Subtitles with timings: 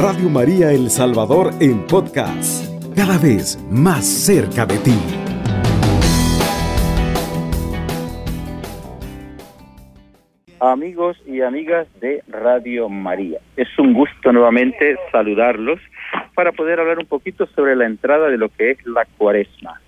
[0.00, 4.94] Radio María El Salvador en podcast, cada vez más cerca de ti.
[10.60, 15.80] Amigos y amigas de Radio María, es un gusto nuevamente saludarlos
[16.32, 19.80] para poder hablar un poquito sobre la entrada de lo que es la cuaresma.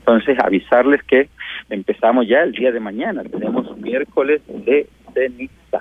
[0.00, 1.30] Entonces, avisarles que
[1.70, 5.80] empezamos ya el día de mañana, tenemos miércoles de ceniza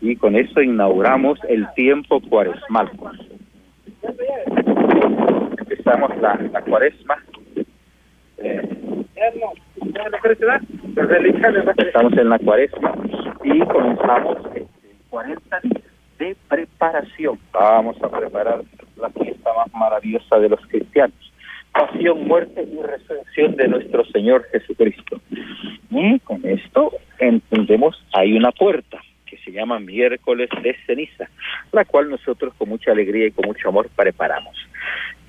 [0.00, 2.90] y con eso inauguramos el tiempo cuaresmal.
[5.58, 7.16] Empezamos la, la cuaresma.
[8.38, 8.68] Eh,
[11.78, 12.94] estamos en la cuaresma
[13.42, 14.38] y comenzamos
[15.10, 15.82] 40 días
[16.18, 17.38] de preparación.
[17.52, 18.62] Vamos a preparar
[18.96, 21.16] la fiesta más maravillosa de los cristianos.
[21.72, 25.20] Pasión, muerte y resurrección de nuestro Señor Jesucristo.
[25.90, 28.87] Y con esto entendemos, hay una puerta
[29.58, 31.28] llama miércoles de ceniza,
[31.72, 34.56] la cual nosotros con mucha alegría y con mucho amor preparamos.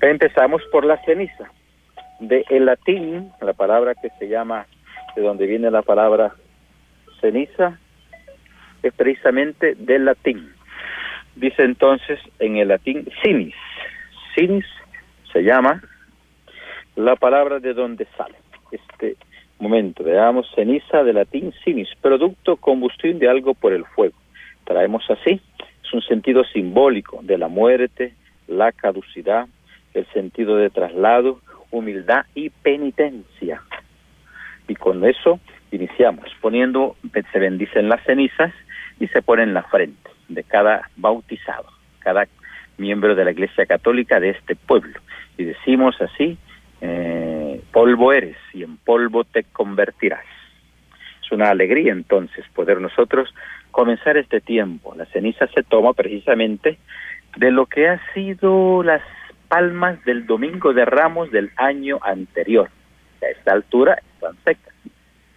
[0.00, 1.50] Empezamos por la ceniza.
[2.20, 4.66] De el latín, la palabra que se llama,
[5.16, 6.34] de donde viene la palabra
[7.20, 7.78] ceniza,
[8.82, 10.52] es precisamente del latín.
[11.36, 13.54] Dice entonces en el latín sinis.
[14.34, 14.66] Sinis
[15.32, 15.82] se llama
[16.96, 18.36] la palabra de donde sale.
[18.70, 19.16] Este
[19.60, 24.16] momento, veamos ceniza de latín sinis, producto combustible de algo por el fuego.
[24.64, 25.40] Traemos así,
[25.84, 28.14] es un sentido simbólico de la muerte,
[28.46, 29.46] la caducidad,
[29.94, 33.62] el sentido de traslado, humildad y penitencia.
[34.68, 35.40] Y con eso
[35.72, 36.96] iniciamos, poniendo,
[37.32, 38.52] se bendicen las cenizas
[38.98, 41.66] y se pone en la frente de cada bautizado,
[42.00, 42.26] cada
[42.78, 45.00] miembro de la Iglesia Católica de este pueblo.
[45.36, 46.38] Y decimos así,
[46.80, 50.24] eh, polvo eres y en polvo te convertirás.
[51.22, 53.32] Es una alegría entonces poder nosotros
[53.70, 54.94] comenzar este tiempo.
[54.96, 56.78] La ceniza se toma precisamente
[57.36, 59.02] de lo que ha sido las
[59.48, 62.70] palmas del domingo de ramos del año anterior.
[63.22, 64.74] A esta altura están secas,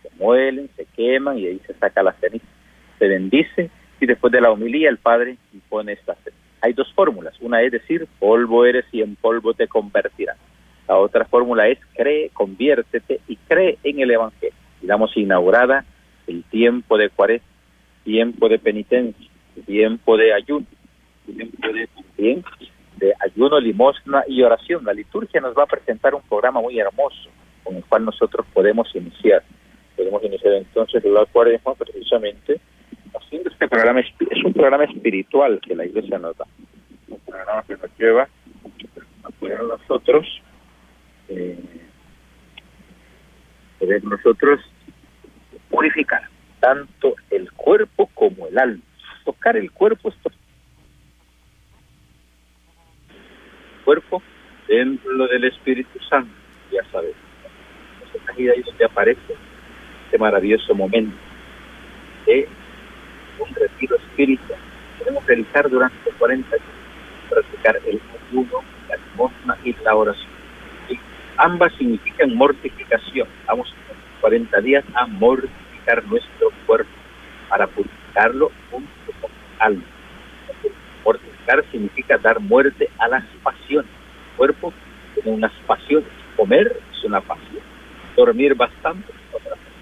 [0.02, 2.46] se muelen, se queman y ahí se saca la ceniza.
[3.00, 6.42] Se bendice y después de la homilía el Padre impone esta ceniza.
[6.62, 7.36] Hay dos fórmulas.
[7.42, 10.38] Una es decir, polvo eres y en polvo te convertirás.
[10.88, 14.56] La otra fórmula es cree, conviértete y cree en el Evangelio.
[14.82, 15.86] Y damos inaugurada
[16.28, 17.48] el tiempo de cuaresma,
[18.04, 19.30] tiempo de penitencia,
[19.66, 20.66] tiempo de ayuno,
[21.26, 22.44] tiempo de, también
[22.98, 24.84] de ayuno, limosna y oración.
[24.84, 27.30] La liturgia nos va a presentar un programa muy hermoso
[27.64, 29.44] con el cual nosotros podemos iniciar.
[29.96, 32.60] Podemos iniciar entonces la cuaresma precisamente
[33.16, 34.02] haciendo este programa.
[34.02, 36.46] Es un programa espiritual que la iglesia nos da.
[37.08, 38.28] Un programa que nos lleva
[39.24, 40.26] a poder nosotros
[41.36, 41.60] eh,
[44.04, 44.60] nosotros
[45.70, 46.30] purificar
[46.60, 48.84] tanto el cuerpo como el alma.
[49.26, 50.16] Tocar el cuerpo es
[53.84, 54.22] cuerpo
[54.68, 56.32] dentro del Espíritu Santo,
[56.72, 57.14] ya sabes.
[58.36, 59.36] Ahí donde aparece
[60.06, 61.16] este maravilloso momento
[62.26, 62.48] de
[63.40, 64.60] un retiro espiritual.
[64.98, 66.68] Queremos realizar durante 40 años,
[67.30, 70.33] practicar el ayuno, la limosna y la oración.
[71.38, 73.28] Ambas significan mortificación.
[73.48, 73.74] Vamos
[74.22, 76.92] 40 días a mortificar nuestro cuerpo
[77.50, 78.90] para purificarlo junto
[79.20, 79.84] con alma.
[81.04, 83.90] Mortificar significa dar muerte a las pasiones.
[84.32, 84.74] El cuerpo
[85.16, 86.08] tiene unas pasiones.
[86.38, 87.62] Comer es una pasión.
[88.16, 89.74] Dormir bastante es otra pasión.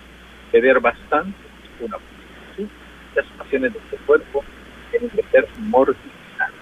[0.54, 2.70] Beber bastante es una pasión.
[3.16, 4.44] Las pasiones de este cuerpo
[4.90, 6.54] tienen que ser mortificadas.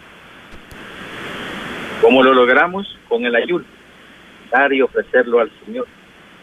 [2.02, 2.98] ¿Cómo lo logramos?
[3.08, 3.66] Con el ayuno.
[4.72, 5.88] Y ofrecerlo al Señor.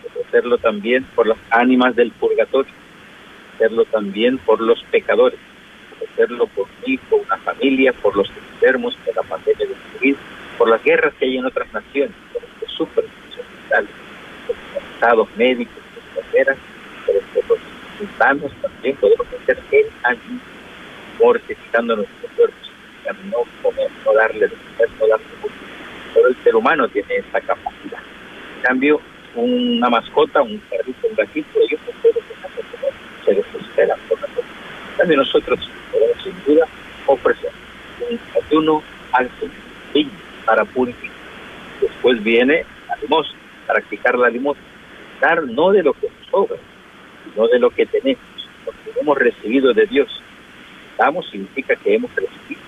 [0.06, 2.72] Ofrecerlo también por las ánimas del purgatorio.
[3.55, 5.39] Ofrecerlo también por los pecadores
[6.16, 10.16] hacerlo por mí, por una familia, por los enfermos, por la pandemia del COVID,
[10.59, 13.91] por las guerras que hay en otras naciones, por los que sufren los hospitales,
[14.47, 15.77] por los estados médicos,
[16.16, 16.56] enfermeras,
[17.05, 17.15] por
[17.49, 17.59] los
[17.99, 20.41] ciudadanos también podemos hacer el ayuno,
[21.21, 22.72] mortificando nuestros cuerpos,
[23.30, 25.27] no comer, no darle de comer, no darle
[26.16, 28.01] Pero el ser humano tiene esa capacidad.
[28.57, 29.01] En cambio,
[29.34, 34.28] una mascota, un perrito, un gatito, ellos no pueden de se desesperan por la.
[34.97, 35.60] También nosotros
[35.92, 36.66] podemos sin duda
[37.04, 37.51] ofrecer
[38.09, 38.83] un ayuno
[39.13, 40.10] al Señor
[40.47, 41.15] para purificar.
[41.83, 44.63] Después viene la limosna, practicar la limosna,
[45.21, 46.57] dar no de lo que nos sobra,
[47.24, 48.22] sino de lo que tenemos,
[48.65, 50.09] lo que hemos recibido de Dios.
[50.97, 52.63] Damos significa que hemos recibido.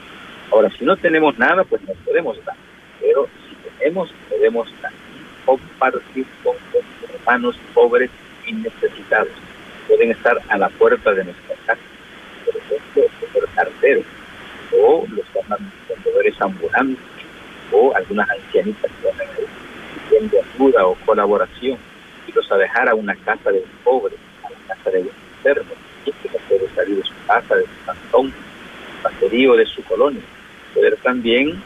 [0.53, 2.57] Ahora, si no tenemos nada, pues no podemos dar,
[3.01, 4.93] pero si tenemos, podemos dar
[5.49, 8.11] compartir con los hermanos pobres
[8.47, 9.33] y necesitados.
[9.87, 11.81] Pueden estar a la puerta de nuestra casa
[12.45, 13.03] por ejemplo,
[13.35, 14.03] el cartero,
[14.79, 15.27] o los
[15.89, 17.05] vendedores ambulantes,
[17.73, 19.17] o algunas ancianitas que van
[20.09, 21.79] pidiendo ayuda o colaboración,
[22.27, 24.15] y los a dejar a una casa de un pobre,
[24.45, 25.73] a la casa de un enfermo,
[26.05, 28.33] y que no puede salir de su casa, de su cantón,
[29.03, 30.23] caserío, de su colonia.
[30.75, 31.63] Poder también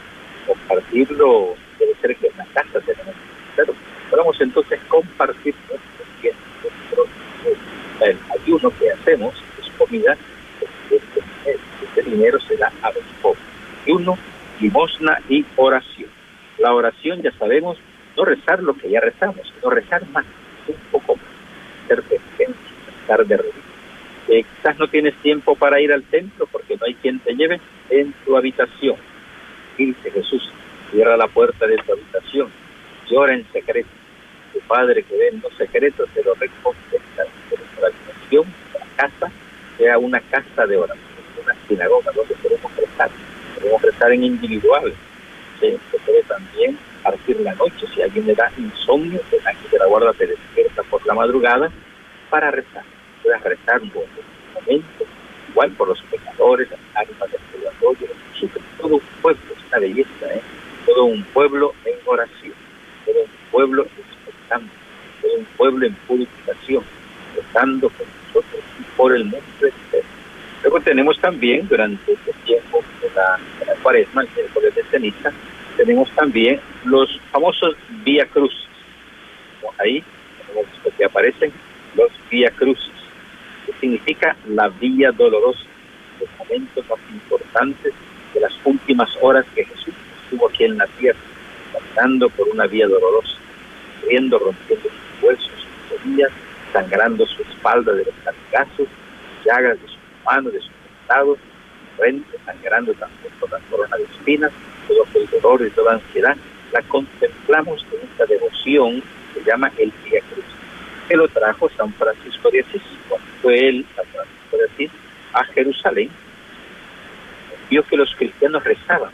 [0.46, 3.14] compartirlo, debe ser que en la casa tenemos
[3.56, 3.74] pero
[4.10, 7.08] podemos entonces compartir nuestro tiempo,
[8.00, 10.16] el ayuno que hacemos es comida,
[10.90, 13.42] este, dinero se da a los pobres.
[13.84, 14.18] Ayuno,
[14.60, 16.10] limosna y oración.
[16.58, 17.78] La oración ya sabemos,
[18.16, 20.24] no rezar lo que ya rezamos, no rezar más,
[20.68, 21.24] un poco más,
[21.88, 22.58] ser presente,
[23.00, 23.56] estar de rodillas.
[24.28, 27.60] Eh, quizás no tienes tiempo para ir al templo porque no hay quien te lleve
[27.90, 28.96] en tu habitación.
[29.76, 30.50] Dice Jesús,
[30.90, 32.50] cierra la puerta de tu habitación,
[33.10, 33.88] llora en secreto.
[34.52, 37.28] Tu Padre que ve en los secretos te lo recompensará.
[37.80, 39.32] la habitación, la casa,
[39.78, 43.10] sea una casa de oración, una sinagoga donde podemos rezar.
[43.54, 44.92] Podemos rezar en individual.
[45.60, 47.86] Se, puede también partir la noche.
[47.94, 51.70] Si alguien le da insomnio, aquí de la guarda te despierta por la madrugada
[52.28, 52.84] para rezar.
[53.22, 53.92] Puedes rezar un
[54.54, 55.04] momento,
[55.52, 58.08] igual por los pecadores, las almas del purgatorio,
[58.78, 60.42] todo un pueblo, es una belleza, ¿eh?
[60.86, 62.54] todo un pueblo en oración,
[63.04, 64.72] todo un pueblo expectante,
[65.20, 66.84] todo un pueblo en purificación,
[67.36, 70.04] rezando por nosotros y por el mundo entero.
[70.62, 73.38] Luego tenemos también, durante este tiempo de la,
[73.82, 75.32] cuaresma, el miércoles de ceniza,
[75.76, 78.68] tenemos también los famosos Vía Crucis.
[79.78, 80.04] Ahí
[80.96, 81.52] que aparecen
[81.96, 82.91] los Vía Crucis,
[83.66, 85.64] que significa la vía dolorosa,
[86.20, 87.92] los momentos más importantes
[88.34, 89.94] de las últimas horas que Jesús
[90.24, 91.18] estuvo aquí en la tierra,
[91.72, 93.36] pasando por una vía dolorosa,
[94.06, 95.50] riendo, rompiendo sus huesos,
[95.88, 96.30] sus rodillas,
[96.72, 98.88] sangrando su espalda de los latigazos,
[99.44, 101.38] llagas de sus manos, de sus costados,
[101.96, 104.52] frente, sangrando también por la corona de espinas,
[104.88, 106.36] todo el dolor y toda ansiedad,
[106.72, 109.02] la contemplamos en esta devoción
[109.34, 110.44] que se llama el Día Cruz,
[111.12, 112.80] que lo trajo San Francisco de Asís.
[113.42, 114.90] Fue él, San Francisco de Asís,
[115.34, 116.08] a Jerusalén,
[117.68, 119.10] vio que los cristianos rezaban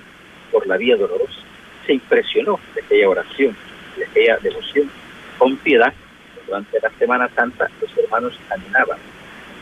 [0.52, 1.40] por la vía dolorosa.
[1.86, 3.56] Se impresionó de aquella oración,
[3.96, 4.88] de aquella devoción.
[5.38, 5.92] Con piedad,
[6.46, 8.98] durante la Semana Santa, los hermanos caminaban,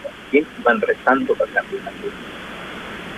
[0.02, 1.64] también iban rezando para la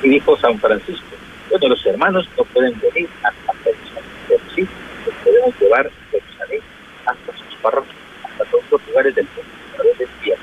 [0.04, 1.16] Y dijo San Francisco,
[1.50, 4.68] bueno, los hermanos no pueden venir hasta Jerusalén, pero sí,
[5.06, 6.60] los podemos llevar a Jerusalén
[7.04, 7.97] hasta sus parroquias,
[8.38, 10.36] hasta todos los lugares del mundo, a través del día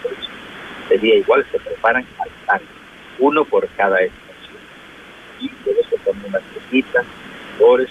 [0.88, 2.68] Sería igual, se preparan altares,
[3.20, 4.60] uno por cada estación.
[5.42, 7.06] Y luego se ponen unas cositas,
[7.58, 7.90] flores,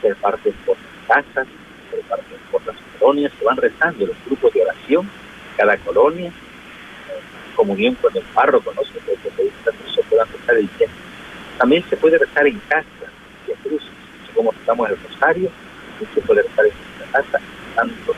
[0.00, 1.46] se reparten por las casas,
[1.90, 5.08] se reparten por las colonias, se van rezando los grupos de oración,
[5.56, 9.18] cada colonia, en comunión con el párroco, no se puede
[9.94, 11.02] se puedan rezar el tiempo
[11.62, 12.86] también se puede rezar en casa,
[13.46, 13.82] en cruz,
[14.34, 15.50] como estamos en el rosario,
[16.12, 16.72] se puede rezar en
[17.12, 17.40] casa,
[17.82, 18.14] tanto.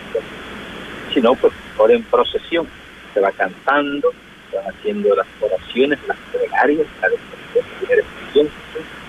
[1.13, 2.67] Si no, pues ahora en procesión,
[3.13, 4.13] se va cantando,
[4.51, 8.49] se van haciendo las oraciones, las plegarias, la expresión,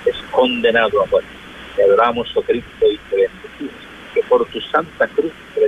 [0.06, 1.30] es condenado a muerte.
[1.76, 3.74] Te adoramos, oh Cristo, y te bendecimos,
[4.14, 5.66] que por tu santa cruz te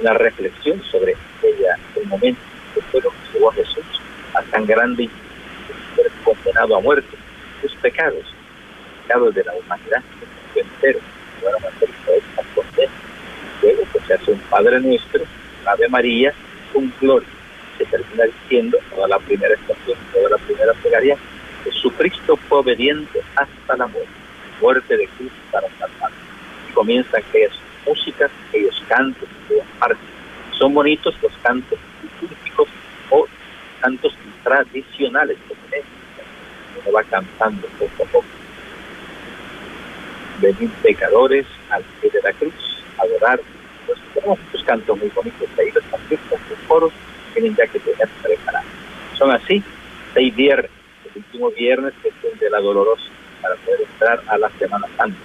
[0.00, 2.40] una reflexión sobre ella, el momento
[2.74, 3.84] que fue lo que llevó a Jesús
[4.34, 5.10] a tan grande y
[6.24, 7.16] condenado a muerte.
[7.62, 8.24] Sus pecados,
[9.02, 10.02] pecados de la humanidad
[10.54, 11.00] entero,
[13.62, 15.24] Luego pues, se hace un Padre Nuestro,
[15.66, 16.32] Ave María,
[16.74, 17.28] un gloria.
[17.78, 21.16] Se termina diciendo toda la primera estación, toda la primera plegaria,
[21.64, 24.12] Jesucristo fue obediente hasta la muerte,
[24.60, 26.10] muerte de Cristo para salvar.
[26.68, 27.52] Y comienzan aquellas
[27.86, 30.04] músicas, aquellos cantos, aquellas partes.
[30.58, 32.68] Son bonitos los cantos litúrgicos
[33.10, 33.26] o
[33.80, 35.90] cantos tradicionales que tenemos.
[36.84, 38.43] Se va cantando poco a poco.
[40.44, 42.52] Venir pecadores al pie de la cruz,
[42.98, 43.40] adorar.
[43.86, 46.92] Pues tenemos cantos muy bonitos ahí, los artistas, los coros,
[47.32, 48.68] tienen ya que tener preparados.
[49.16, 49.62] Son así,
[50.12, 50.70] seis viernes,
[51.06, 53.04] el último viernes que es el de la dolorosa,
[53.40, 55.16] para poder entrar a la Semana Santa.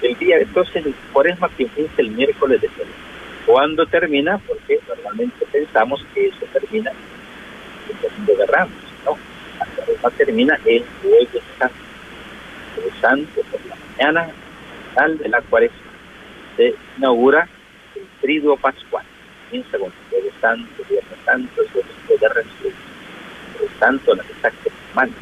[0.00, 2.96] El día, entonces, el cuaresma que empieza el miércoles de semana.
[3.44, 4.38] ¿Cuándo termina?
[4.48, 8.72] Porque normalmente pensamos que eso termina el domingo de Ramos,
[9.04, 9.18] ¿no?
[10.02, 11.74] La termina el jueves santo.
[13.00, 14.32] Santo por la mañana,
[14.92, 15.78] final de la cuaresma,
[16.56, 17.48] se inaugura
[17.94, 19.04] el triduo pascual.
[19.48, 22.74] Comienza con el jueves santo, viernes santo, domingo de resurrección.
[23.62, 25.12] El santo, la exacta semana,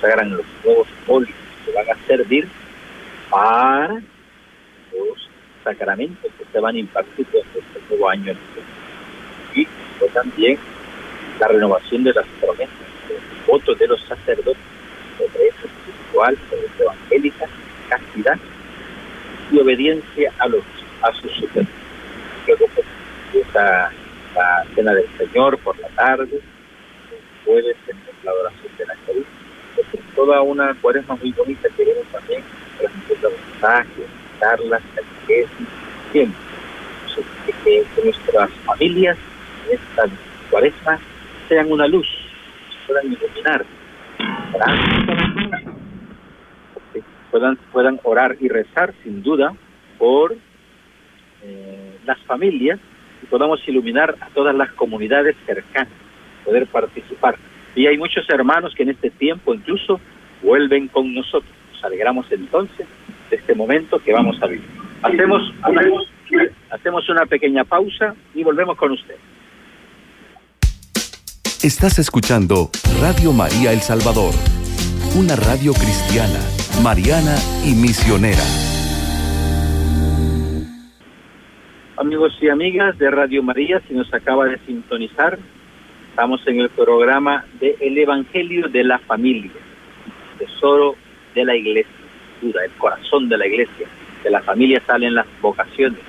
[0.00, 2.48] sagran los nuevos óleos que van a servir
[3.30, 3.94] para
[4.92, 5.30] los
[5.64, 8.34] sacramentos que se van a impartir en este nuevo año.
[9.54, 9.66] Y
[10.12, 10.58] también
[11.38, 12.76] la renovación de las promesas
[13.46, 14.62] voto de los sacerdotes,
[15.18, 17.48] pobreza espiritual, pobreza evangélica,
[17.88, 18.38] castidad
[19.52, 20.62] y obediencia a los
[21.02, 21.68] a sus superiores.
[22.46, 22.86] Luego pues,
[23.54, 23.92] la
[24.74, 26.40] cena del Señor por la tarde,
[27.44, 28.94] jueves tenemos la adoración de la
[29.76, 32.42] es toda una cuaresma muy bonita que vemos también
[32.78, 34.06] transmitiendo mensajes,
[34.40, 35.68] charlas, catequesis,
[36.12, 36.40] siempre.
[37.46, 37.52] Que,
[37.94, 39.18] que nuestras familias
[39.66, 40.04] en esta
[40.50, 40.98] cuaresma
[41.48, 42.06] sean una luz,
[42.86, 43.64] puedan iluminar,
[47.32, 49.54] puedan, puedan orar y rezar sin duda
[49.98, 50.36] por
[51.42, 52.78] eh, las familias
[53.22, 55.92] y podamos iluminar a todas las comunidades cercanas,
[56.44, 57.36] poder participar.
[57.74, 60.00] Y hay muchos hermanos que en este tiempo incluso
[60.42, 61.50] vuelven con nosotros.
[61.72, 62.86] Nos alegramos entonces
[63.30, 64.66] de este momento que vamos a vivir.
[65.02, 65.82] Hacemos una,
[66.70, 69.16] hacemos una pequeña pausa y volvemos con usted.
[71.62, 72.70] Estás escuchando
[73.00, 74.34] Radio María El Salvador,
[75.16, 76.40] una radio cristiana,
[76.80, 78.42] mariana y misionera.
[81.96, 85.38] Amigos y amigas de Radio María, si nos acaba de sintonizar,
[86.10, 89.52] estamos en el programa de El Evangelio de la Familia,
[90.38, 90.96] tesoro
[91.34, 91.92] de la Iglesia,
[92.42, 93.86] el corazón de la Iglesia.
[94.24, 96.00] De la familia salen las vocaciones,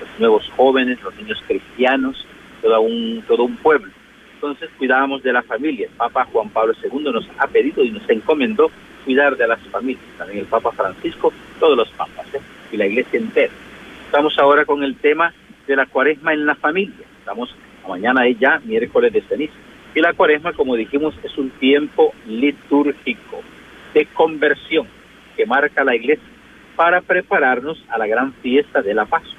[0.00, 2.26] los nuevos jóvenes, los niños cristianos,
[2.60, 3.92] todo un, todo un pueblo.
[4.34, 5.88] Entonces cuidábamos de la familia.
[5.96, 8.70] Papa Juan Pablo II nos ha pedido y nos encomendó
[9.04, 10.04] cuidar de las familias.
[10.16, 12.40] También el Papa Francisco, todos los papas ¿eh?
[12.72, 13.52] y la Iglesia entera.
[14.06, 15.32] Estamos ahora con el tema
[15.66, 17.04] de la cuaresma en la familia.
[17.18, 17.54] Estamos,
[17.86, 19.54] mañana es ya miércoles de ceniza.
[19.94, 23.42] Y la cuaresma, como dijimos, es un tiempo litúrgico
[23.94, 24.86] de conversión
[25.36, 26.24] que marca la iglesia
[26.76, 29.34] para prepararnos a la gran fiesta de la Pascua.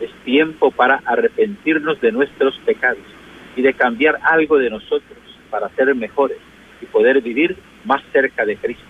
[0.00, 3.04] Es tiempo para arrepentirnos de nuestros pecados
[3.56, 5.18] y de cambiar algo de nosotros
[5.50, 6.38] para ser mejores
[6.80, 8.84] y poder vivir más cerca de Cristo.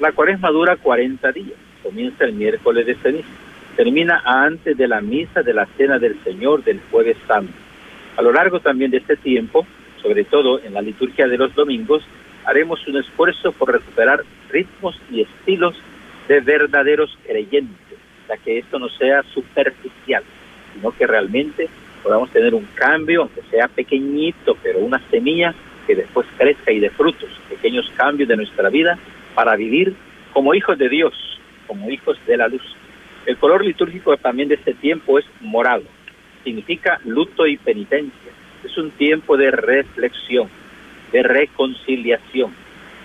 [0.00, 3.28] La cuaresma dura 40 días, comienza el miércoles de ceniza
[3.76, 7.52] termina antes de la misa de la Cena del Señor del Jueves Santo.
[8.16, 9.66] A lo largo también de este tiempo,
[10.02, 12.02] sobre todo en la liturgia de los domingos,
[12.44, 15.76] haremos un esfuerzo por recuperar ritmos y estilos
[16.28, 20.22] de verdaderos creyentes, para que esto no sea superficial,
[20.74, 21.68] sino que realmente
[22.02, 25.54] podamos tener un cambio, aunque sea pequeñito, pero una semilla
[25.86, 28.98] que después crezca y dé frutos, pequeños cambios de nuestra vida
[29.34, 29.94] para vivir
[30.32, 31.14] como hijos de Dios,
[31.66, 32.62] como hijos de la luz.
[33.26, 35.84] El color litúrgico también de este tiempo es morado.
[36.44, 38.32] Significa luto y penitencia.
[38.64, 40.48] Es un tiempo de reflexión,
[41.12, 42.54] de reconciliación,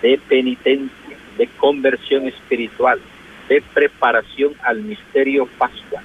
[0.02, 2.98] de penitencia, de conversión espiritual,
[3.48, 6.04] de preparación al misterio pascual.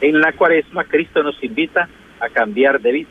[0.00, 1.88] En la cuaresma Cristo nos invita
[2.20, 3.08] a cambiar de vida.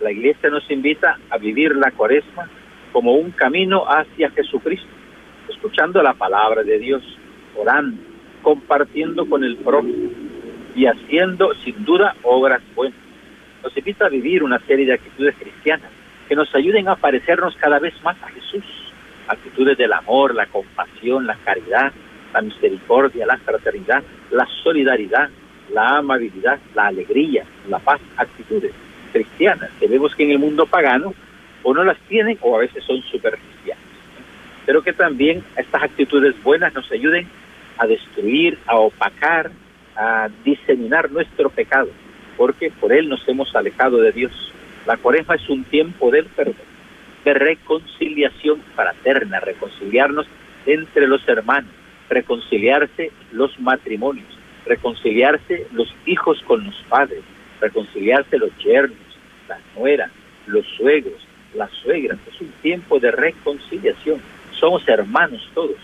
[0.00, 2.48] La iglesia nos invita a vivir la cuaresma
[2.92, 4.86] como un camino hacia Jesucristo,
[5.56, 7.02] escuchando la palabra de Dios,
[7.56, 8.00] orando,
[8.42, 10.10] compartiendo con el prójimo
[10.74, 12.98] y haciendo sin duda obras buenas.
[13.62, 15.90] Nos invita a vivir una serie de actitudes cristianas
[16.28, 18.64] que nos ayuden a parecernos cada vez más a Jesús.
[19.28, 21.92] Actitudes del amor, la compasión, la caridad,
[22.32, 25.30] la misericordia, la fraternidad, la solidaridad,
[25.72, 28.72] la amabilidad, la alegría, la paz, actitudes
[29.12, 31.14] cristianas que vemos que en el mundo pagano
[31.62, 33.55] o no las tienen o a veces son superficiales.
[34.66, 37.28] Pero que también estas actitudes buenas nos ayuden
[37.78, 39.50] a destruir, a opacar,
[39.96, 41.88] a diseminar nuestro pecado,
[42.36, 44.52] porque por él nos hemos alejado de Dios.
[44.86, 46.56] La cuaresma es un tiempo del perdón,
[47.24, 50.26] de reconciliación fraterna, reconciliarnos
[50.66, 51.70] entre los hermanos,
[52.08, 54.28] reconciliarse los matrimonios,
[54.64, 57.22] reconciliarse los hijos con los padres,
[57.60, 58.98] reconciliarse los yernos,
[59.48, 60.10] las nueras,
[60.46, 62.18] los suegros, las suegras.
[62.32, 64.20] Es un tiempo de reconciliación.
[64.58, 65.76] Somos hermanos todos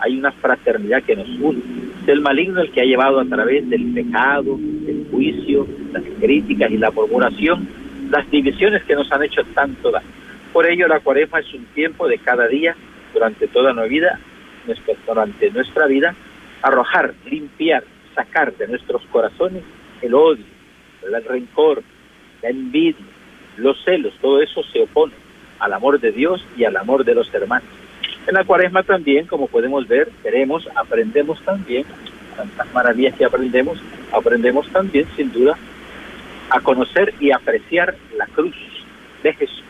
[0.00, 1.60] hay una fraternidad que nos une.
[2.02, 6.70] Es el maligno el que ha llevado a través del pecado, el juicio, las críticas
[6.70, 7.68] y la murmuración,
[8.10, 10.06] las divisiones que nos han hecho tanto daño.
[10.52, 12.74] Por ello la cuaresma es un tiempo de cada día,
[13.12, 14.20] durante toda nuestra vida,
[15.06, 16.14] durante nuestra vida,
[16.62, 19.62] arrojar, limpiar, sacar de nuestros corazones
[20.02, 20.44] el odio,
[21.04, 21.82] el rencor,
[22.42, 23.04] la envidia,
[23.56, 25.14] los celos, todo eso se opone
[25.58, 27.77] al amor de Dios y al amor de los hermanos.
[28.28, 31.86] En la cuaresma también, como podemos ver, queremos, aprendemos también,
[32.36, 33.78] tantas maravillas que aprendemos,
[34.12, 35.56] aprendemos también, sin duda,
[36.50, 38.54] a conocer y apreciar la cruz
[39.22, 39.64] de Jesús.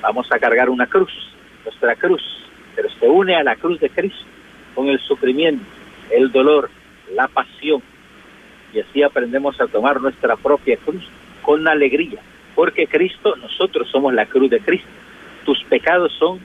[0.00, 1.10] Vamos a cargar una cruz,
[1.64, 2.22] nuestra cruz,
[2.76, 4.24] pero se une a la cruz de Cristo
[4.76, 5.64] con el sufrimiento,
[6.12, 6.70] el dolor,
[7.14, 7.82] la pasión.
[8.72, 11.02] Y así aprendemos a tomar nuestra propia cruz
[11.42, 12.20] con alegría,
[12.54, 14.88] porque Cristo, nosotros somos la cruz de Cristo.
[15.44, 16.38] Tus pecados son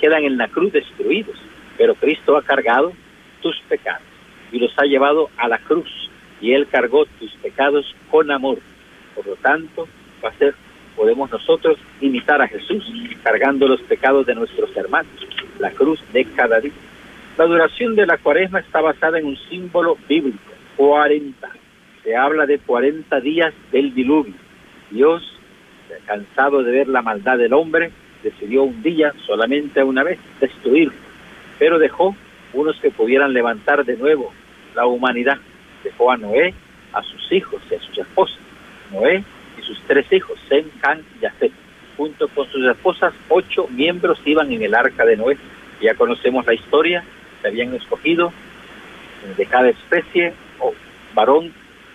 [0.00, 1.36] quedan en la cruz destruidos,
[1.76, 2.92] pero Cristo ha cargado
[3.42, 4.06] tus pecados
[4.52, 6.10] y los ha llevado a la cruz
[6.40, 8.58] y Él cargó tus pecados con amor.
[9.14, 9.88] Por lo tanto,
[10.24, 10.32] va
[10.96, 12.84] podemos nosotros imitar a Jesús
[13.22, 15.12] cargando los pecados de nuestros hermanos,
[15.58, 16.72] la cruz de cada día.
[17.36, 20.38] La duración de la cuaresma está basada en un símbolo bíblico,
[20.76, 21.48] 40.
[22.04, 24.34] Se habla de 40 días del diluvio.
[24.90, 25.22] Dios,
[26.06, 27.90] cansado de ver la maldad del hombre,
[28.24, 30.98] decidió un día, solamente una vez, destruirlo,
[31.60, 32.16] pero dejó
[32.52, 34.32] unos que pudieran levantar de nuevo
[34.74, 35.38] la humanidad.
[35.84, 36.52] Dejó a Noé,
[36.92, 38.38] a sus hijos y a sus esposas.
[38.90, 39.22] Noé
[39.56, 41.52] y sus tres hijos, Sem, Can y Yafet.
[41.96, 45.36] Junto con sus esposas, ocho miembros iban en el arca de Noé.
[45.80, 47.04] Ya conocemos la historia
[47.44, 48.32] se habían escogido
[49.36, 50.72] de cada especie, o
[51.14, 51.52] varón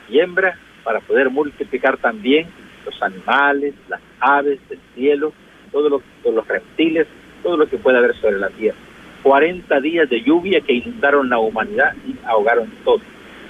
[0.07, 2.47] y hembra, para poder multiplicar también
[2.85, 5.33] los animales, las aves del cielo,
[5.71, 7.07] todos los reptiles,
[7.43, 8.77] todo lo que pueda haber sobre la tierra.
[9.23, 13.01] 40 días de lluvia que inundaron la humanidad y ahogaron todo.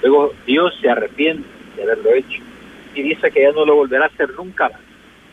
[0.02, 2.42] Luego Dios se arrepiente de haberlo hecho
[2.94, 4.80] y dice que ya no lo volverá a hacer nunca más.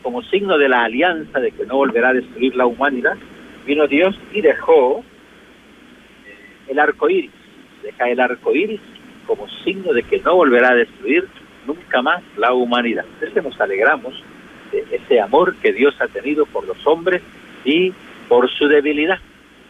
[0.02, 3.16] Como signo de la alianza de que no volverá a destruir la humanidad,
[3.66, 5.04] vino Dios y dejó
[6.68, 7.32] el arco iris,
[7.82, 8.80] deja el arco iris
[9.26, 11.26] como signo de que no volverá a destruir
[11.66, 13.04] nunca más la humanidad.
[13.14, 14.14] Entonces nos alegramos
[14.72, 17.22] ese amor que Dios ha tenido por los hombres
[17.64, 17.92] y
[18.28, 19.18] por su debilidad.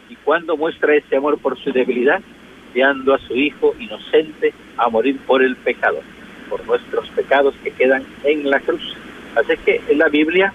[0.08, 2.20] ¿Y cuando muestra ese amor por su debilidad?
[2.68, 6.00] Enviando a su Hijo inocente a morir por el pecado,
[6.48, 8.96] por nuestros pecados que quedan en la cruz.
[9.34, 10.52] Así que en la Biblia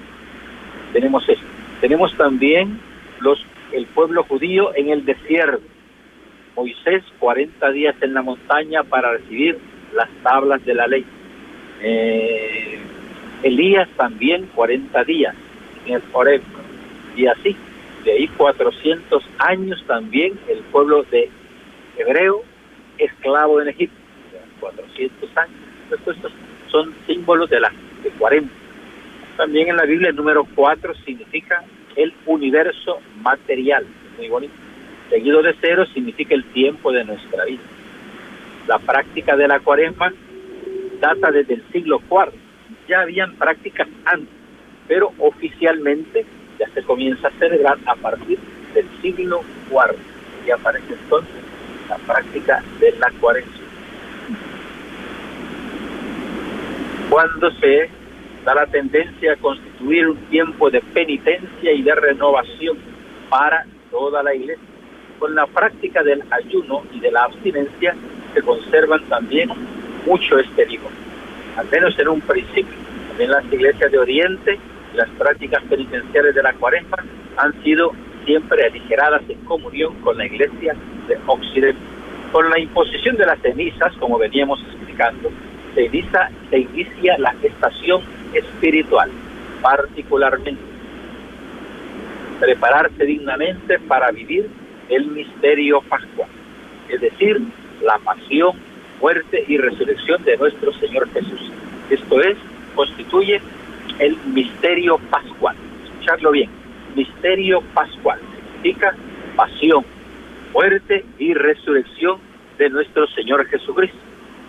[0.91, 1.45] tenemos esto.
[1.81, 2.79] Tenemos también
[3.19, 5.63] los el pueblo judío en el desierto
[6.55, 9.57] Moisés 40 días en la montaña para recibir
[9.95, 11.05] las tablas de la ley.
[11.81, 12.73] Eh,
[13.43, 15.35] Elías también 40 días
[15.85, 16.41] en el Horeb.
[17.15, 17.55] Y así,
[18.03, 21.29] de ahí 400 años también el pueblo de
[21.97, 22.43] Hebreo
[22.97, 23.95] esclavo en Egipto.
[24.60, 25.56] 400 años.
[25.91, 26.17] estos
[26.71, 27.71] son símbolos de la
[28.03, 28.49] de 40.
[29.38, 31.63] También en la Biblia el número 4 significa
[31.95, 33.86] el universo material.
[34.17, 34.53] Muy bonito
[35.13, 37.62] seguido de cero significa el tiempo de nuestra vida.
[38.67, 40.12] La práctica de la cuaresma
[40.99, 42.32] data desde el siglo IV.
[42.88, 44.34] Ya habían prácticas antes,
[44.88, 46.26] pero oficialmente
[46.60, 48.38] ya se comienza a celebrar a partir
[48.73, 49.95] del siglo IV.
[50.45, 51.36] Y aparece entonces
[51.89, 53.54] la práctica de la cuaresma.
[57.10, 57.89] Cuando se
[58.43, 62.78] da la tendencia a constituir un tiempo de penitencia y de renovación
[63.30, 64.73] para toda la iglesia
[65.19, 67.95] con la práctica del ayuno y de la abstinencia
[68.34, 69.49] se conservan también
[70.06, 70.91] mucho este vigor,
[71.58, 72.76] al menos en un principio.
[73.10, 74.60] También las iglesias de Oriente,
[74.94, 76.98] las prácticas penitenciales de la cuaresma
[77.38, 77.92] han sido
[78.26, 80.76] siempre aligeradas en comunión con la iglesia
[81.08, 81.82] de Occidente.
[82.32, 85.30] Con la imposición de las cenizas, como veníamos explicando,
[85.76, 88.02] se inicia, se inicia la estación
[88.34, 89.10] espiritual,
[89.62, 90.74] particularmente
[92.39, 94.50] prepararse dignamente para vivir
[94.89, 96.28] el misterio pascual,
[96.89, 97.42] es decir,
[97.82, 98.58] la pasión,
[99.04, 101.52] muerte y resurrección de nuestro Señor Jesús.
[101.89, 102.38] Esto es,
[102.74, 103.42] constituye
[104.00, 105.58] el misterio pascual.
[105.84, 106.50] Escucharlo bien,
[106.96, 108.18] misterio pascual
[108.54, 108.96] significa
[109.36, 109.84] pasión,
[110.54, 112.18] muerte y resurrección
[112.58, 113.98] de nuestro Señor Jesucristo.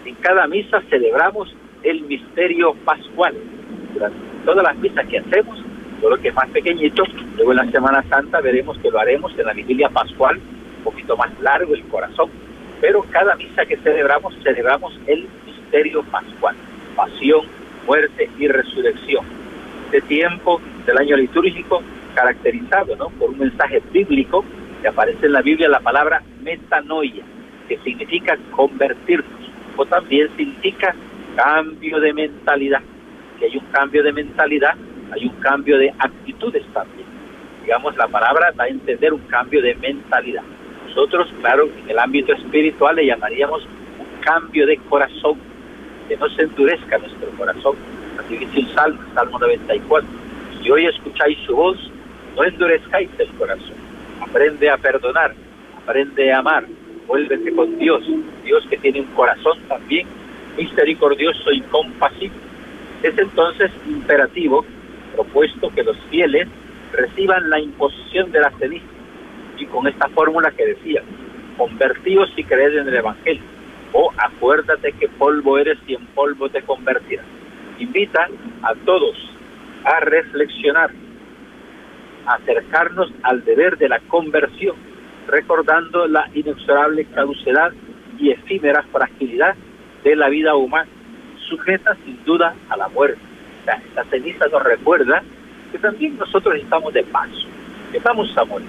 [0.05, 3.35] En cada misa celebramos el misterio pascual.
[3.93, 5.59] Durante todas las misas que hacemos
[6.01, 7.03] lo que es más pequeñito.
[7.37, 10.39] Luego en la Semana Santa veremos que lo haremos en la vigilia pascual,
[10.79, 12.31] un poquito más largo el corazón.
[12.85, 16.55] Pero cada misa que celebramos, celebramos el misterio pascual,
[16.95, 17.47] pasión,
[17.87, 19.25] muerte y resurrección.
[19.87, 21.83] Este tiempo del año litúrgico
[22.15, 23.09] caracterizado ¿no?
[23.09, 24.45] por un mensaje bíblico
[24.83, 27.25] que aparece en la Biblia la palabra metanoia,
[27.69, 30.95] que significa convertirnos, o también significa
[31.37, 32.83] cambio de mentalidad,
[33.39, 34.75] que hay un cambio de mentalidad
[35.11, 37.07] hay un cambio de actitudes también.
[37.63, 40.43] Digamos, la palabra da a entender un cambio de mentalidad.
[40.95, 43.65] Nosotros, claro, en el ámbito espiritual le llamaríamos
[43.99, 45.37] un cambio de corazón,
[46.09, 47.75] que no se endurezca nuestro corazón.
[48.17, 50.09] Así dice el Salmo, Salmo 94.
[50.63, 51.77] Si hoy escucháis su voz,
[52.37, 53.75] no endurezcáis el corazón.
[54.21, 55.35] Aprende a perdonar,
[55.83, 56.65] aprende a amar,
[57.09, 58.05] vuélvete con Dios,
[58.45, 60.07] Dios que tiene un corazón también
[60.57, 62.35] misericordioso y compasivo.
[63.03, 64.65] Es entonces imperativo
[65.17, 66.47] propuesto que los fieles
[66.93, 68.94] reciban la imposición de la ceniza
[69.65, 71.03] y con esta fórmula que decía,
[71.57, 73.43] convertidos si crees en el Evangelio,
[73.93, 77.27] o acuérdate que polvo eres y en polvo te convertirás.
[77.79, 78.29] Invita
[78.63, 79.17] a todos
[79.85, 80.91] a reflexionar
[82.27, 84.77] acercarnos al deber de la conversión,
[85.27, 87.73] recordando la inexorable caducidad
[88.19, 89.55] y efímera fragilidad
[90.03, 90.89] de la vida humana,
[91.49, 93.21] sujeta sin duda a la muerte.
[93.67, 95.23] La, ceniza nos recuerda
[95.73, 97.47] que también nosotros estamos de paso,
[97.93, 98.69] estamos a morir,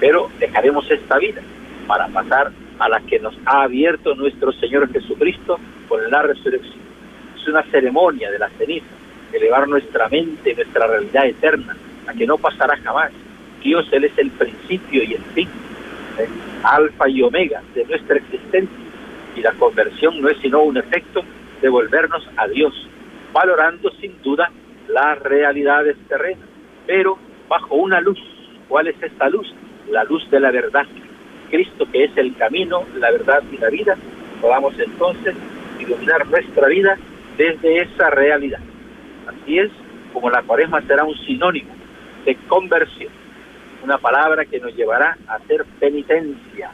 [0.00, 1.42] pero dejaremos esta vida
[1.86, 6.80] para pasar a la que nos ha abierto nuestro Señor Jesucristo con la resurrección.
[7.36, 8.86] Es una ceremonia de la ceniza,
[9.32, 13.12] elevar nuestra mente, nuestra realidad eterna, a que no pasará jamás.
[13.62, 15.48] Dios, Él es el principio y el fin,
[16.18, 16.28] ¿eh?
[16.62, 18.78] alfa y omega de nuestra existencia.
[19.36, 21.22] Y la conversión no es sino un efecto
[21.60, 22.72] de volvernos a Dios,
[23.32, 24.50] valorando sin duda
[24.88, 26.48] las realidades terrenas,
[26.86, 28.18] pero bajo una luz.
[28.68, 29.52] ¿Cuál es esta luz?
[29.90, 30.86] La luz de la verdad.
[31.50, 33.96] Cristo que es el camino, la verdad y la vida,
[34.40, 35.34] podamos entonces
[35.80, 36.96] iluminar nuestra vida
[37.36, 38.60] desde esa realidad.
[39.26, 39.70] Así es
[40.12, 41.74] como la cuaresma será un sinónimo
[42.24, 43.12] de conversión,
[43.82, 46.70] una palabra que nos llevará a hacer penitencia,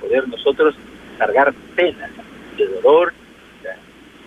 [0.00, 0.74] poder nosotros
[1.18, 2.10] cargar penas
[2.56, 3.12] de dolor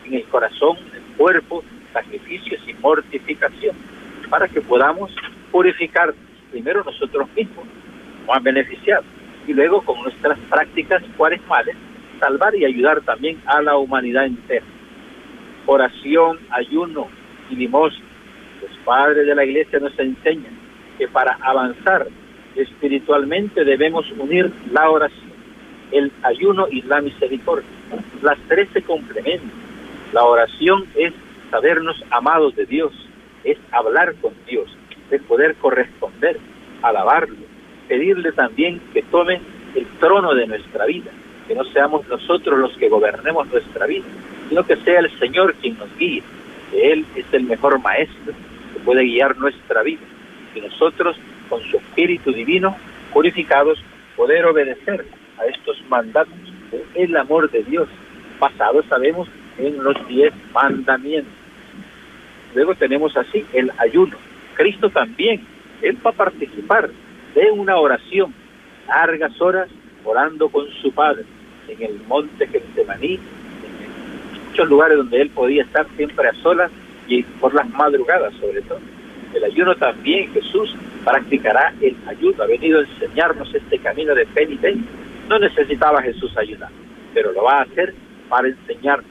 [0.05, 3.75] en el corazón, en el cuerpo, sacrificios y mortificación,
[4.29, 5.13] para que podamos
[5.51, 6.13] purificar
[6.51, 7.65] primero nosotros mismos,
[8.27, 9.05] más beneficiados,
[9.47, 11.75] y luego con nuestras prácticas cuaresmales,
[12.19, 14.65] salvar y ayudar también a la humanidad entera.
[15.65, 17.07] Oración, ayuno
[17.49, 18.05] y limosna.
[18.61, 20.53] Los padres de la iglesia nos enseñan
[20.97, 22.07] que para avanzar
[22.55, 25.31] espiritualmente debemos unir la oración,
[25.91, 27.67] el ayuno y la misericordia.
[28.21, 29.49] Las tres se complementan.
[30.13, 31.13] La oración es
[31.49, 32.93] sabernos amados de Dios,
[33.43, 34.69] es hablar con Dios,
[35.09, 36.37] es poder corresponder,
[36.81, 37.35] alabarlo,
[37.91, 39.41] pedirle también que tome
[39.75, 41.11] el trono de nuestra vida,
[41.45, 44.05] que no seamos nosotros los que gobernemos nuestra vida,
[44.47, 46.23] sino que sea el Señor quien nos guíe,
[46.71, 48.31] que Él es el mejor maestro
[48.73, 49.99] que puede guiar nuestra vida
[50.55, 51.17] y nosotros,
[51.49, 52.77] con su Espíritu Divino,
[53.11, 53.83] purificados,
[54.15, 55.05] poder obedecer
[55.37, 56.33] a estos mandatos.
[56.95, 57.89] El amor de Dios,
[58.39, 59.27] basado, sabemos,
[59.57, 61.33] en los diez mandamientos.
[62.55, 64.15] Luego tenemos así el ayuno.
[64.55, 65.41] Cristo también,
[65.81, 66.89] Él va a participar
[67.35, 68.33] de una oración,
[68.87, 69.69] largas horas
[70.03, 71.23] orando con su Padre
[71.67, 76.71] en el monte Getsemaní, en muchos lugares donde Él podía estar siempre a solas
[77.07, 78.79] y por las madrugadas sobre todo
[79.33, 84.85] el ayuno también Jesús practicará el ayuno, ha venido a enseñarnos este camino de penitencia.
[85.29, 86.69] No necesitaba Jesús ayunar,
[87.13, 87.93] pero lo va a hacer
[88.27, 89.09] para enseñarnos,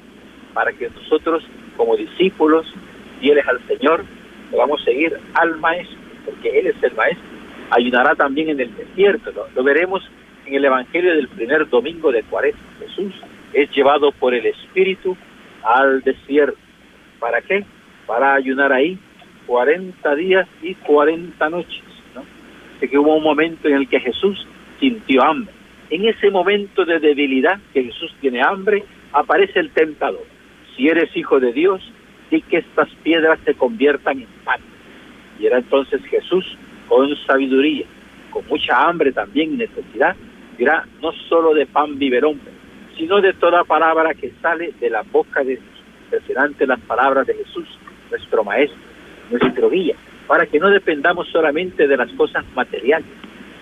[0.52, 1.42] para que nosotros
[1.76, 2.66] como discípulos
[3.20, 4.04] fieles al Señor
[4.50, 7.29] podamos seguir al Maestro, porque Él es el Maestro.
[7.70, 10.02] Ayunará también en el desierto, lo veremos
[10.46, 12.60] en el Evangelio del primer domingo de Cuaresma.
[12.80, 13.12] Jesús
[13.52, 15.16] es llevado por el Espíritu
[15.62, 16.58] al desierto.
[17.18, 17.64] ¿Para qué?
[18.06, 18.98] Para ayunar ahí
[19.46, 21.82] 40 días y 40 noches.
[22.14, 22.22] ¿no?
[22.80, 24.46] que hubo un momento en el que Jesús
[24.80, 25.52] sintió hambre.
[25.90, 30.24] En ese momento de debilidad que Jesús tiene hambre, aparece el tentador.
[30.76, 31.82] Si eres hijo de Dios,
[32.30, 34.60] di que estas piedras se conviertan en pan.
[35.38, 36.44] Y era entonces Jesús
[36.90, 37.86] con sabiduría,
[38.30, 40.16] con mucha hambre también y necesidad,
[40.58, 42.52] dirá, no solo de pan hombre,
[42.98, 45.64] sino de toda palabra que sale de la boca de Dios.
[46.06, 47.68] Impresionante las palabras de Jesús,
[48.10, 48.90] nuestro Maestro
[49.30, 49.94] nuestro guía,
[50.26, 53.06] para que no dependamos solamente de las cosas materiales,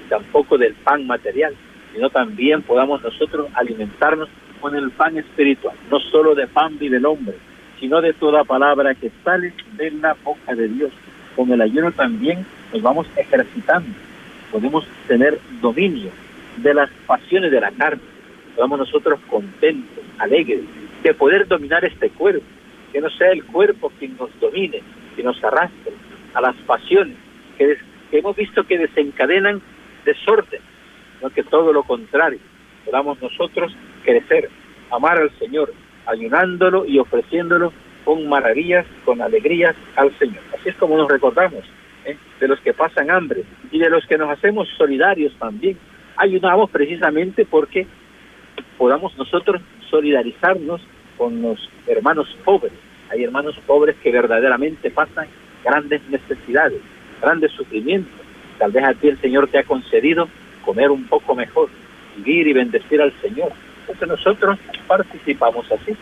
[0.08, 1.54] tampoco del pan material,
[1.92, 5.76] sino también podamos nosotros alimentarnos con el pan espiritual.
[5.90, 7.36] No solo de pan vive el hombre,
[7.78, 10.92] sino de toda palabra que sale de la boca de Dios.
[11.38, 13.88] Con el ayuno también nos vamos ejercitando,
[14.51, 16.11] podemos tener dominio
[16.57, 18.03] de las pasiones de la carne,
[18.57, 20.62] podamos nosotros contentos, alegres,
[21.05, 22.44] de poder dominar este cuerpo,
[22.92, 24.83] que no sea el cuerpo quien nos domine,
[25.14, 25.94] que nos arrastran
[26.35, 27.14] a las pasiones
[27.57, 27.77] que,
[28.11, 29.62] hemos visto que desencadenan
[30.05, 30.61] desorden,
[31.22, 32.40] no que todo lo contrario,
[32.85, 33.72] podamos nosotros
[34.03, 34.51] crecer,
[34.90, 35.72] amar al Señor,
[36.05, 37.72] ayunándolo y ofreciéndolo
[38.04, 40.42] con maravillas, con alegrías al Señor.
[40.58, 41.64] Así es como nos recordamos
[42.04, 42.16] ¿eh?
[42.40, 45.78] de los que pasan hambre y de los que nos hacemos solidarios también.
[46.16, 47.87] Ayudamos precisamente porque
[48.76, 50.80] podamos nosotros solidarizarnos
[51.16, 52.72] con los hermanos pobres,
[53.11, 55.26] hay hermanos pobres que verdaderamente pasan
[55.64, 56.80] grandes necesidades,
[57.20, 58.12] grandes sufrimientos.
[58.58, 60.28] Tal vez a ti el Señor te ha concedido
[60.64, 61.68] comer un poco mejor,
[62.16, 63.52] vivir y bendecir al Señor.
[63.80, 65.96] Entonces nosotros participamos así.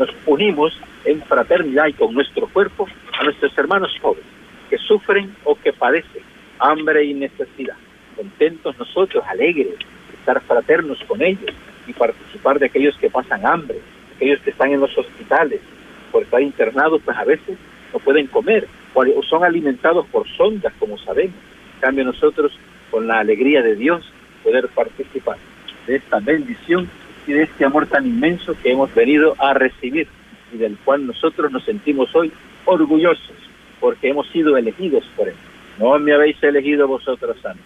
[0.00, 0.72] Nos unimos
[1.04, 4.24] en fraternidad y con nuestro cuerpo a nuestros hermanos pobres
[4.70, 6.22] que sufren o que padecen
[6.58, 7.76] hambre y necesidad.
[8.16, 9.74] Contentos nosotros, alegres,
[10.18, 11.50] estar fraternos con ellos
[11.86, 13.78] y participar de aquellos que pasan hambre,
[14.16, 15.60] aquellos que están en los hospitales,
[16.10, 17.58] por estar internados, pues a veces
[17.92, 21.36] no pueden comer, o son alimentados por sondas, como sabemos.
[21.78, 22.58] cambio nosotros,
[22.90, 24.10] con la alegría de Dios,
[24.42, 25.36] poder participar
[25.86, 26.88] de esta bendición
[27.26, 30.08] y de este amor tan inmenso que hemos venido a recibir
[30.52, 32.32] y del cual nosotros nos sentimos hoy
[32.64, 33.36] orgullosos
[33.78, 35.34] porque hemos sido elegidos por Él.
[35.78, 37.60] No me habéis elegido vosotros a mí.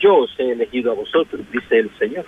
[0.00, 2.24] Yo os he elegido a vosotros, dice el Señor.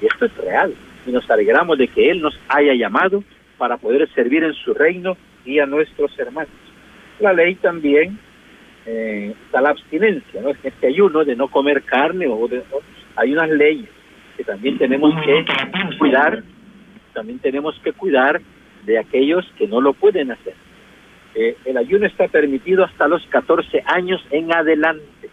[0.00, 0.74] Y esto es real.
[1.06, 3.22] Y nos alegramos de que Él nos haya llamado
[3.58, 6.52] para poder servir en su reino y a nuestros hermanos.
[7.20, 8.18] La ley también
[8.86, 10.50] eh, está la abstinencia, ¿no?
[10.62, 12.62] Este ayuno de no comer carne o, de,
[13.16, 13.88] hay unas leyes
[14.36, 15.44] que también tenemos que
[15.98, 16.42] cuidar,
[17.12, 18.40] también tenemos que cuidar
[18.84, 20.54] de aquellos que no lo pueden hacer.
[21.34, 25.30] Eh, el ayuno está permitido hasta los 14 años en adelante.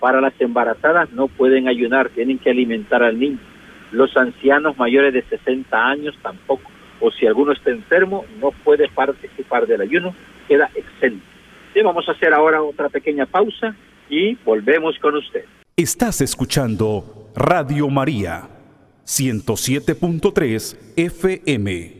[0.00, 3.38] Para las embarazadas no pueden ayunar, tienen que alimentar al niño.
[3.92, 6.70] Los ancianos mayores de 60 años tampoco.
[7.00, 10.14] O si alguno está enfermo, no puede participar del ayuno,
[10.46, 11.24] queda exento.
[11.84, 13.74] Vamos a hacer ahora otra pequeña pausa
[14.08, 15.44] y volvemos con usted.
[15.76, 18.48] Estás escuchando Radio María
[19.04, 21.92] 107.3 FM.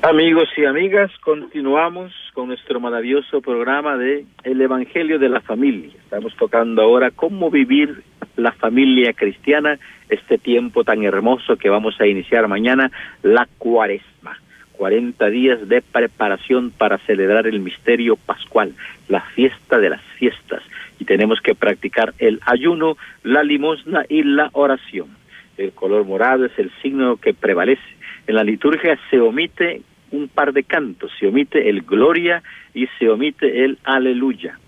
[0.00, 5.90] Amigos y amigas, continuamos con nuestro maravilloso programa de El Evangelio de la Familia.
[6.02, 8.04] Estamos tocando ahora cómo vivir
[8.36, 12.90] la familia cristiana, este tiempo tan hermoso que vamos a iniciar mañana,
[13.22, 14.38] la cuaresma.
[14.78, 18.74] 40 días de preparación para celebrar el misterio pascual,
[19.08, 20.62] la fiesta de las fiestas.
[20.98, 25.08] Y tenemos que practicar el ayuno, la limosna y la oración.
[25.56, 27.82] El color morado es el signo que prevalece.
[28.26, 33.08] En la liturgia se omite un par de cantos, se omite el gloria y se
[33.08, 34.58] omite el aleluya.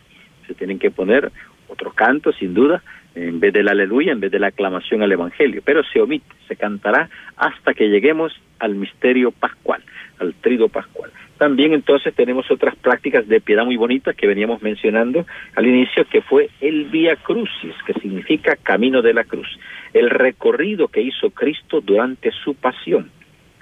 [0.47, 1.31] Se tienen que poner
[1.69, 2.83] otro canto, sin duda,
[3.17, 6.55] en vez del aleluya, en vez de la aclamación al Evangelio, pero se omite, se
[6.55, 9.83] cantará hasta que lleguemos al misterio pascual,
[10.19, 11.11] al trido pascual.
[11.39, 16.21] También entonces tenemos otras prácticas de piedad muy bonitas que veníamos mencionando al inicio, que
[16.23, 19.49] fue el Via Crucis, que significa camino de la cruz,
[19.95, 23.11] el recorrido que hizo Cristo durante su pasión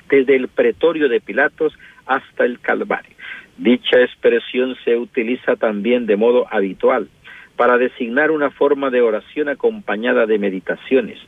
[0.09, 1.73] desde el pretorio de Pilatos
[2.07, 3.17] hasta el Calvario.
[3.57, 7.09] Dicha expresión se utiliza también de modo habitual
[7.57, 11.19] para designar una forma de oración acompañada de meditaciones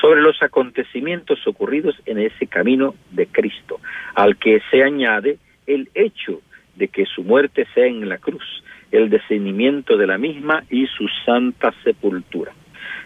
[0.00, 3.80] sobre los acontecimientos ocurridos en ese camino de Cristo,
[4.14, 6.40] al que se añade el hecho
[6.76, 11.06] de que su muerte sea en la cruz, el discernimiento de la misma y su
[11.24, 12.52] santa sepultura.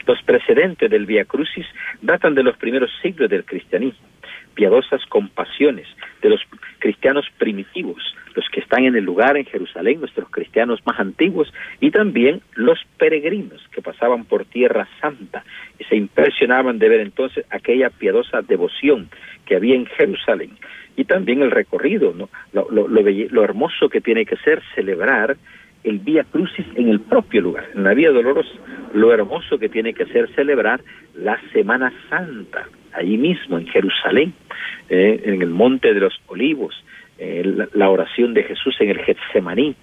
[0.06, 1.66] Los precedentes del Via Crucis
[2.00, 4.06] datan de los primeros siglos del cristianismo
[4.58, 5.86] piadosas compasiones
[6.20, 6.40] de los
[6.80, 8.02] cristianos primitivos,
[8.38, 12.78] los que están en el lugar en Jerusalén, nuestros cristianos más antiguos, y también los
[12.96, 15.42] peregrinos que pasaban por Tierra Santa
[15.76, 19.08] y se impresionaban de ver entonces aquella piadosa devoción
[19.44, 20.52] que había en Jerusalén.
[20.96, 22.28] Y también el recorrido, ¿no?
[22.52, 25.36] lo, lo, lo hermoso que tiene que ser celebrar
[25.82, 28.54] el Vía Crucis en el propio lugar, en la Vía Dolorosa,
[28.94, 30.80] lo hermoso que tiene que ser celebrar
[31.16, 34.32] la Semana Santa, allí mismo en Jerusalén,
[34.88, 36.84] eh, en el Monte de los Olivos,
[37.18, 39.74] eh, la, la, oración de Jesús en el Getsemaní,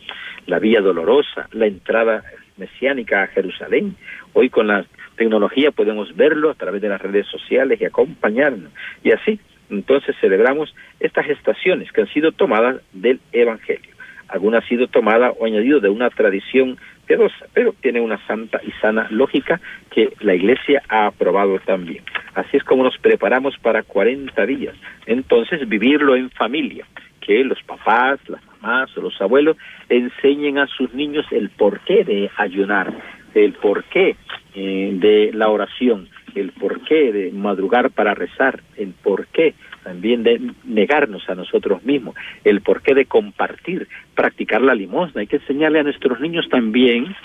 [0.48, 2.24] la Vía Dolorosa, la entrada
[2.58, 3.95] mesiánica a Jerusalén.
[4.34, 4.86] Hoy con la
[5.17, 8.71] tecnología podemos verlo a través de las redes sociales y acompañarnos.
[9.04, 13.95] Y así, entonces celebramos estas estaciones que han sido tomadas del Evangelio
[14.28, 18.71] alguna ha sido tomada o añadido de una tradición piadosa, pero tiene una santa y
[18.82, 19.60] sana lógica
[19.91, 22.04] que la Iglesia ha aprobado también.
[22.34, 24.76] Así es como nos preparamos para 40 días.
[25.06, 26.86] Entonces, vivirlo en familia,
[27.25, 29.57] que los papás, las mamás o los abuelos
[29.89, 32.93] enseñen a sus niños el porqué de ayunar,
[33.33, 34.15] el porqué
[34.53, 41.29] eh, de la oración, el porqué de madrugar para rezar, el porqué también de negarnos
[41.29, 45.21] a nosotros mismos, el porqué de compartir, practicar la limosna.
[45.21, 47.15] Hay que enseñarle a nuestros niños también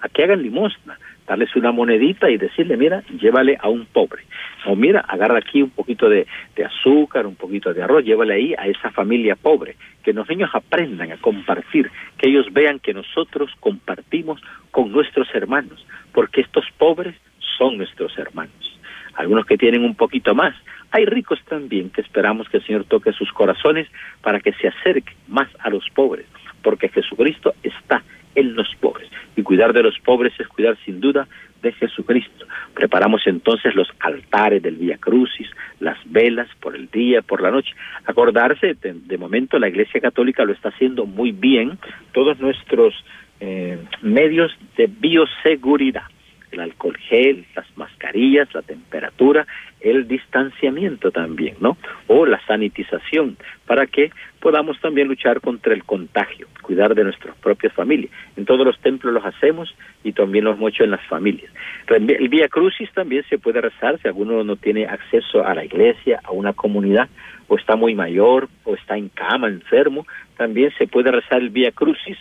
[0.00, 0.98] a que hagan limosna,
[1.30, 4.24] darles una monedita y decirle, mira, llévale a un pobre.
[4.66, 6.26] O mira, agarra aquí un poquito de,
[6.66, 9.76] azúcar, un poquito de arroz, llévale ahí a esa familia pobre.
[10.02, 11.88] Que los niños aprendan a compartir,
[12.18, 14.40] que ellos vean que nosotros compartimos
[14.72, 17.14] con nuestros hermanos, porque estos pobres
[17.56, 18.80] son nuestros hermanos.
[19.14, 20.56] Algunos que tienen un poquito más,
[20.90, 23.86] hay ricos también que esperamos que el Señor toque sus corazones
[24.20, 26.26] para que se acerquen más a los pobres,
[26.60, 28.02] porque Jesucristo está
[28.34, 29.08] en los pobres.
[29.36, 31.26] Y cuidar de los pobres es cuidar sin duda
[31.62, 32.46] de Jesucristo.
[32.74, 37.74] Preparamos entonces los altares del Vía Crucis, las velas por el día, por la noche.
[38.06, 41.78] Acordarse, de, de momento la Iglesia Católica lo está haciendo muy bien,
[42.12, 42.94] todos nuestros
[43.40, 46.04] eh, medios de bioseguridad
[46.52, 49.46] el alcohol gel, las mascarillas, la temperatura,
[49.80, 51.76] el distanciamiento también, ¿no?
[52.06, 53.36] O la sanitización,
[53.66, 54.10] para que
[54.40, 58.12] podamos también luchar contra el contagio, cuidar de nuestras propias familias.
[58.36, 61.50] En todos los templos los hacemos y también los hecho en las familias.
[61.88, 66.20] El Vía Crucis también se puede rezar si alguno no tiene acceso a la iglesia,
[66.24, 67.08] a una comunidad,
[67.48, 71.72] o está muy mayor, o está en cama, enfermo, también se puede rezar el Vía
[71.72, 72.18] Crucis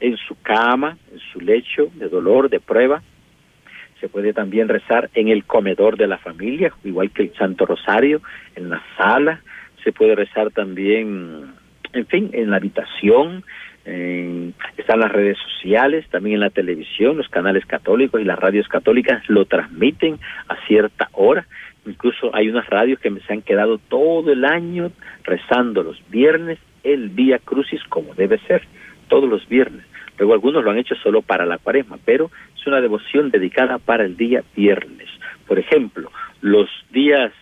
[0.00, 3.02] en su cama, en su lecho de dolor, de prueba,
[4.00, 8.20] se puede también rezar en el comedor de la familia, igual que el Santo Rosario,
[8.56, 9.40] en la sala,
[9.84, 11.52] se puede rezar también,
[11.92, 13.44] en fin, en la habitación,
[14.76, 19.22] están las redes sociales, también en la televisión, los canales católicos y las radios católicas
[19.28, 21.46] lo transmiten a cierta hora.
[21.86, 24.92] Incluso hay unas radios que se han quedado todo el año
[25.24, 28.62] rezando los viernes el Vía Crucis como debe ser,
[29.08, 29.84] todos los viernes.
[30.18, 34.04] Luego algunos lo han hecho solo para la cuaresma, pero es una devoción dedicada para
[34.04, 35.08] el día viernes.
[35.46, 37.32] Por ejemplo, los días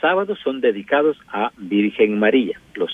[0.00, 2.60] sábados son dedicados a Virgen María.
[2.74, 2.90] Los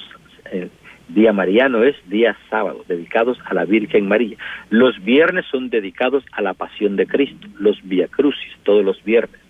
[0.53, 0.68] eh,
[1.09, 4.37] día mariano es día sábado, dedicados a la Virgen María.
[4.68, 9.40] Los viernes son dedicados a la Pasión de Cristo, los Via Crucis, todos los viernes.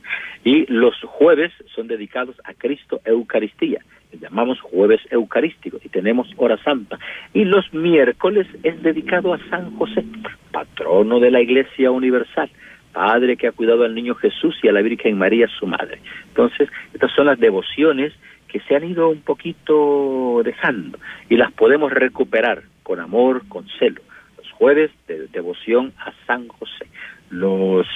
[0.45, 3.81] Y los jueves son dedicados a Cristo Eucaristía,
[4.19, 6.99] llamamos jueves eucarístico y tenemos hora santa.
[7.33, 10.05] Y los miércoles es dedicado a San José,
[10.53, 12.51] patrono de la Iglesia Universal,
[12.93, 16.01] padre que ha cuidado al niño Jesús y a la Virgen María su madre.
[16.29, 18.13] Entonces, estas son las devociones
[18.49, 24.03] que se han ido un poquito dejando y las podemos recuperar con amor, con celo.
[24.37, 26.87] Los jueves de devoción a San José.
[27.31, 27.87] Los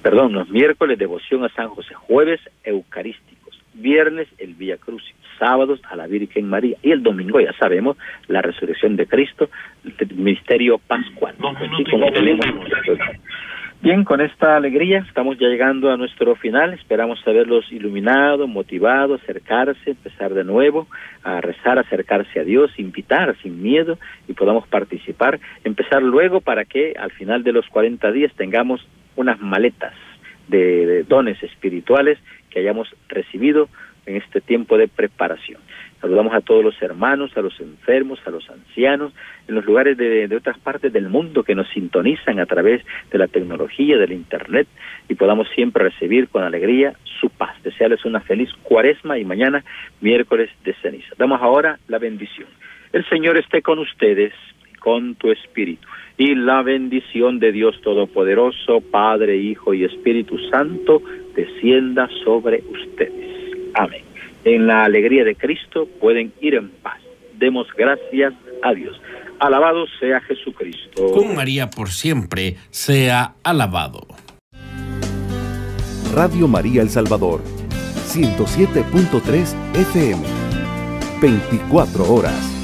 [0.00, 3.27] perdón, los miércoles devoción a San José, jueves eucarístico
[3.80, 5.02] viernes el Vía Cruz,
[5.38, 9.48] sábados a la Virgen María y el domingo ya sabemos la resurrección de Cristo,
[9.84, 11.34] el misterio pascual.
[13.80, 16.74] Bien, con esta alegría estamos ya llegando a nuestro final.
[16.74, 20.88] Esperamos haberlos iluminado, motivado, acercarse, empezar de nuevo,
[21.22, 25.38] a rezar, acercarse a Dios, invitar sin miedo y podamos participar.
[25.62, 29.94] Empezar luego para que al final de los 40 días tengamos unas maletas
[30.48, 32.18] de dones espirituales
[32.50, 33.68] que hayamos recibido
[34.06, 35.60] en este tiempo de preparación.
[36.00, 39.12] Saludamos a todos los hermanos, a los enfermos, a los ancianos,
[39.48, 43.26] en los lugares de, otras partes del mundo que nos sintonizan a través de la
[43.26, 44.68] tecnología, del Internet,
[45.08, 47.60] y podamos siempre recibir con alegría su paz.
[47.62, 49.64] Desearles una feliz cuaresma y mañana
[50.00, 51.14] miércoles de ceniza.
[51.18, 52.48] Damos ahora la bendición.
[52.92, 54.32] El Señor esté con ustedes,
[54.78, 55.86] con tu espíritu.
[56.16, 61.02] Y la bendición de Dios Todopoderoso, Padre, Hijo y Espíritu Santo,
[61.34, 63.72] descienda sobre ustedes.
[63.74, 64.02] Amén.
[64.44, 67.00] En la alegría de Cristo pueden ir en paz.
[67.38, 69.00] Demos gracias a Dios.
[69.38, 71.12] Alabado sea Jesucristo.
[71.12, 74.06] Con María por siempre sea alabado.
[76.14, 77.42] Radio María El Salvador,
[78.08, 80.24] 107.3 FM,
[81.20, 82.57] 24 horas.